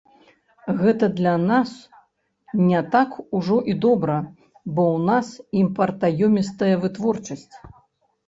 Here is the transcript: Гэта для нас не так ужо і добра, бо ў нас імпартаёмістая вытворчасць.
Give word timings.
Гэта 0.77 1.05
для 1.17 1.31
нас 1.49 1.73
не 2.69 2.79
так 2.95 3.09
ужо 3.39 3.57
і 3.73 3.77
добра, 3.85 4.17
бо 4.75 4.83
ў 4.95 5.05
нас 5.09 5.27
імпартаёмістая 5.61 6.73
вытворчасць. 6.87 7.55